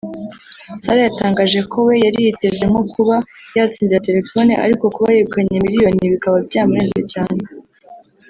Sarah 0.81 1.05
yatangaje 1.07 1.59
ko 1.71 1.77
we 1.87 1.93
yari 2.05 2.17
yiteze 2.25 2.63
nko 2.71 2.83
kuba 2.93 3.15
yatsindira 3.57 4.05
telefoni 4.07 4.51
ariko 4.65 4.83
kuba 4.95 5.09
yegukanye 5.15 5.57
miliyoni 5.65 6.11
bikaba 6.13 6.37
byamurenze 6.47 7.01
cyane 7.13 7.41